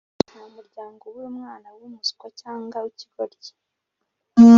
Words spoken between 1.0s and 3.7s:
ubura umwana wumuswa cyangwa wikigoryi